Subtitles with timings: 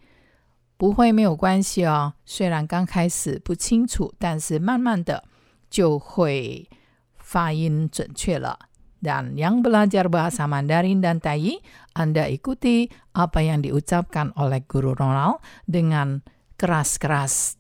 [0.77, 5.25] 不会没有关系哦，虽然刚开始不清楚，但是慢慢的
[5.69, 6.69] 就会
[7.17, 8.59] 发音准确了。
[9.03, 11.63] dan yang belajar bahasa Mandarin dan Tai,
[11.95, 16.23] Anda ikuti apa yang diucapkan oleh Guru Ronald dengan
[16.58, 16.96] keras
[17.28, 17.56] 斯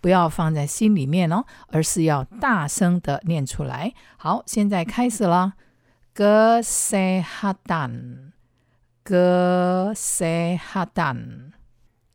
[0.00, 3.94] 不要放在心里面哦，而是要大声的念出来。
[4.16, 5.54] 好，现在开始了。
[6.14, 8.32] kesehatan
[9.04, 11.52] kesehatan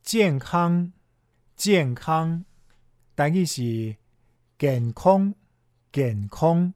[0.04, 0.92] 健康
[1.56, 2.46] 健康，
[3.16, 3.96] 等于是
[4.58, 5.34] 健康
[5.92, 6.74] 健康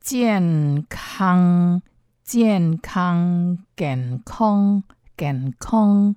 [0.00, 0.40] 健
[0.80, 1.84] 康健康。
[2.26, 4.82] 健康健康
[5.16, 6.16] 健康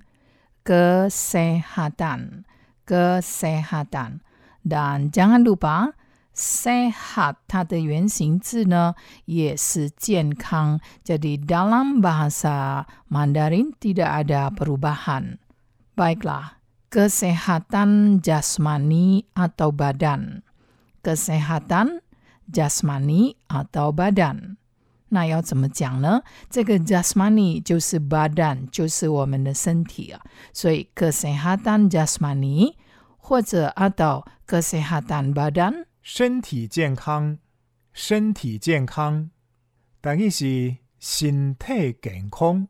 [0.68, 2.44] ，kesehatan,
[2.84, 4.24] kesehatan.
[4.64, 5.92] Dan jangan lupa,
[6.34, 10.80] sehat 它的原型字呢也是健康。
[11.04, 15.38] Jadi dalam bahasa Mandarin tidak ada perubahan.
[15.94, 16.58] Baiklah,
[16.90, 20.42] kesehatan jasmani atau badan.
[21.06, 22.02] Kesehatan
[22.50, 24.58] jasmani atau badan。
[25.08, 26.22] 那要怎么讲呢？
[26.50, 30.20] 这个 jasmani 就是 badan，就是我们的身体啊。
[30.52, 32.74] 所以 kesehatan jasmani
[33.18, 37.38] 或者 atau kesehatan badan，身体健康，
[37.92, 39.30] 身体健康，
[40.00, 42.66] 等于是身体健康，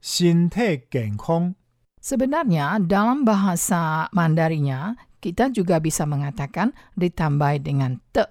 [0.00, 1.54] 身体健康。
[2.00, 8.30] Sebenarnya dalam bahasa Mandarinya kita juga bisa mengatakan ditambah dengan te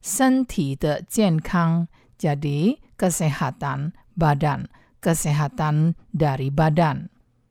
[0.00, 1.88] 身体的健康
[2.20, 4.68] jadi kesehatan badan,
[5.00, 7.08] kesehatan dari badan.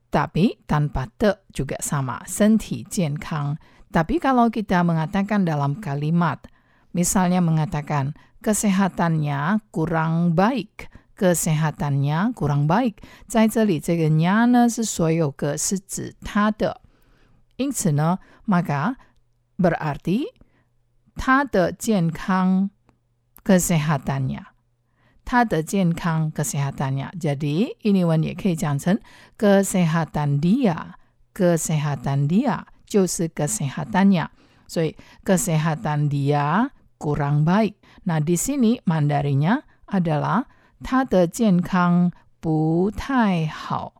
[0.09, 3.57] Tapi tanpa te juga sama, 身体健康.
[3.91, 6.39] Tapi kalau kita mengatakan dalam kalimat,
[6.91, 13.03] misalnya mengatakan kesehatannya kurang baik, kesehatannya kurang baik.
[13.27, 16.81] 在这里这个nya 呢是所有个是指它的。
[17.57, 18.95] 因此呢，maka
[19.57, 20.25] berarti
[21.15, 22.69] 他的健康
[23.45, 24.43] kesehatannya，
[25.29, 28.99] 他的健康 kesehatannya。Jadi ini one 也可以讲成
[29.37, 34.27] kesehatan dia，kesehatan dia 就是 kesehatannya。
[34.67, 37.75] 所以 kesehatan dia kurang baik。
[38.03, 40.45] 那 di sini mandarinya adalah
[40.83, 43.93] 他的健康不太好，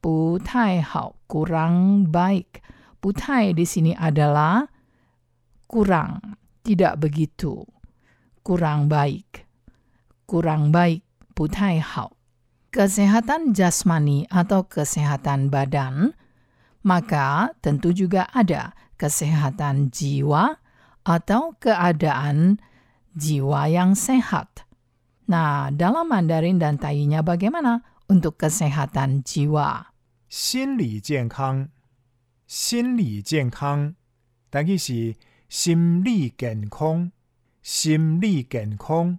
[0.00, 2.60] 不太好，kurang baik。
[3.00, 4.68] 不太 di sini adalah
[5.66, 6.20] kurang
[6.60, 7.64] tidak begitu,
[8.44, 9.43] kurang baik,
[10.26, 11.02] kurang baik,
[11.34, 12.16] 不太好.
[12.70, 16.14] Kesehatan jasmani atau kesehatan badan,
[16.86, 20.62] maka tentu juga ada kesehatan jiwa
[21.02, 22.62] atau keadaan
[23.18, 24.62] jiwa yang sehat.
[25.26, 29.90] Nah, dalam Mandarin dan Tainya bagaimana untuk kesehatan jiwa?
[30.30, 31.68] 心理健康，
[32.46, 33.94] 心理健康，
[34.48, 35.16] 但伊是
[35.48, 37.10] 心理健康，
[37.62, 39.18] 心理健康。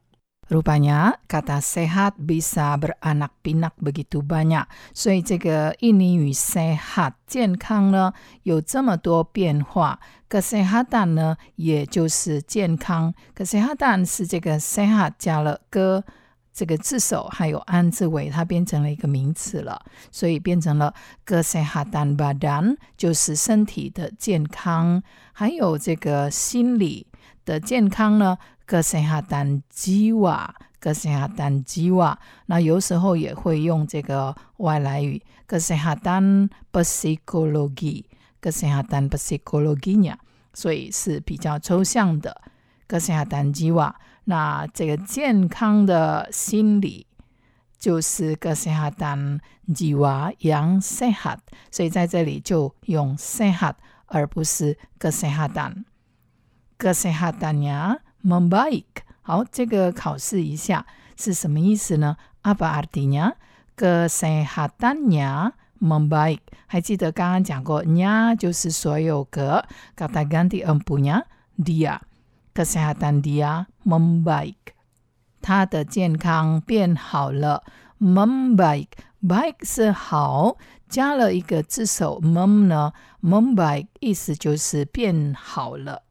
[0.52, 8.12] Rupanya kata sehat bisa beranak pinak begitu banyak，所以这个印尼语 sehat 健康呢
[8.44, 9.98] 有这么多变化。
[10.30, 16.04] kesehatan 呢也就是健康，kesehatan 是这个 sehat 加了 ke
[16.52, 19.82] 这个字首还有安字尾，它变成了一个名词了，
[20.12, 20.94] 所以变成了
[21.26, 25.02] kesehatan badan 就是身体的健康，
[25.32, 27.08] 还有这个心理
[27.46, 28.38] 的健康呢。
[28.67, 32.17] kesehatan jiwa，kesehatan jiwa，
[32.47, 40.17] 那有时候也会用这个外来语 kesehatan psikologi，kesehatan psikologinya，
[40.53, 42.43] 所以是比较抽象的
[42.89, 43.95] kesehatan jiwa。
[44.25, 47.07] 那这个健康的心理
[47.79, 51.39] 就是 kesehatan jiwa yang sehat，
[51.71, 53.75] 所以在这里就用 sehat
[54.07, 55.85] 而不是 kesehatan。
[56.79, 58.85] kesehatannya membaik。
[59.23, 60.87] 好，这个考试一下
[61.17, 63.35] 是什么意思呢？Apa artinya
[63.77, 66.41] kesehatannya membaik？
[66.67, 69.65] 还记得刚刚讲过，nya 就是所有格
[69.97, 71.25] kata ganti empunya
[71.59, 72.01] dia。
[72.55, 74.55] kesehatan dia membaik，
[75.43, 77.63] 他的健康变好了。
[78.01, 80.57] membaik，baik 是好，
[80.89, 86.06] 加了一个字首 mem 呢，membaik 意思就是变好了。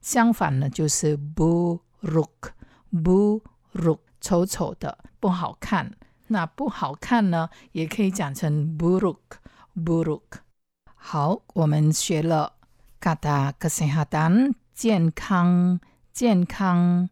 [0.00, 5.96] 相反呢就是 buruk，buruk 丑丑的，不好看。
[6.28, 10.22] 那不好看呢，也可以讲成 buruk，buruk。
[10.94, 12.52] 好，我们学了
[13.00, 15.80] kata kesehatan 健康，
[16.12, 17.08] 健康。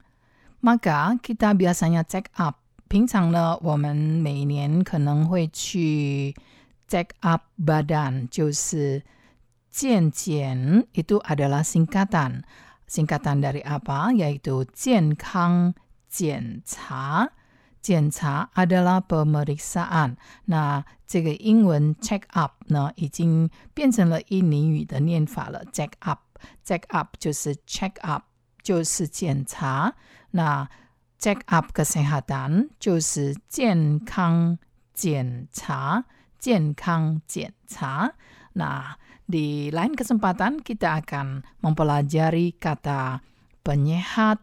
[0.63, 2.57] Maka kita biasanya check up。
[2.89, 6.35] 平常呢，我们每年可能会去
[6.89, 9.03] check up badan，就是
[9.71, 10.87] 健检。
[10.95, 14.11] Itu adalah singkatan。singkatan dari apa?
[14.13, 15.75] Yaitu 健康
[16.09, 17.31] 检查。
[17.81, 20.17] 检查 adalah pemeriksaan。
[20.47, 25.65] 那这个英文 check up 呢，已经变成了印尼语的念法了。
[25.73, 28.25] check up，check up 就是 check up，
[28.63, 29.95] 就是检查。
[30.31, 30.69] 那
[31.19, 34.59] check up kesehatan 就是健康
[34.95, 36.05] 检查，
[36.39, 38.13] 健康检查。
[38.55, 43.21] Nah, di lain kesempatan kita akan mempelajari kata
[43.63, 44.39] penyehat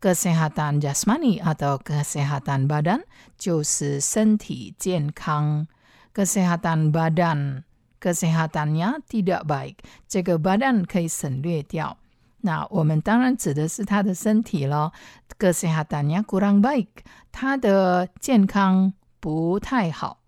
[0.00, 3.02] kesehatan jasmani atau kesehatan badan
[3.38, 5.66] 就是身体健康。
[6.12, 7.62] kesehatan badan
[8.00, 9.76] kesehatannya tidak baik，
[10.08, 11.96] 这个 badan 可以省略掉。
[12.40, 14.92] 那我们当然指的是他的身体咯。
[15.38, 16.88] kesehatannya kurang baik，
[17.30, 20.18] 他的健康不太好。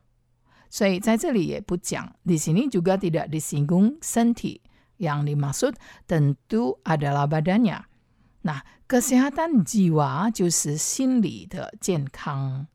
[0.73, 4.61] 所以在这里也不讲，di sini juga tidak disinggung senti
[4.99, 5.75] yang dimaksud
[6.07, 7.85] tentu adalah badannya。
[8.43, 12.67] 那 kesehatan jiwa 就是心理的健康。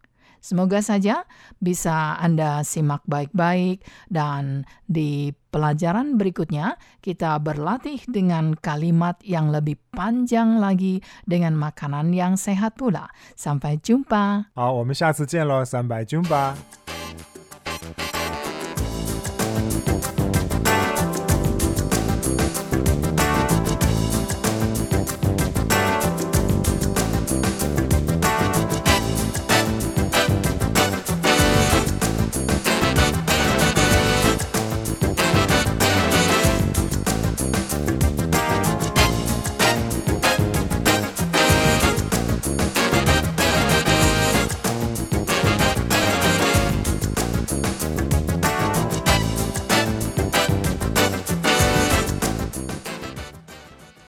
[0.43, 1.23] Semoga saja
[1.63, 3.79] bisa Anda simak baik-baik
[4.11, 12.35] dan di pelajaran berikutnya kita berlatih dengan kalimat yang lebih panjang lagi dengan makanan yang
[12.35, 13.07] sehat pula.
[13.39, 14.51] Sampai jumpa.
[14.53, 16.86] 好，我们下次见喽，三百 jumpa。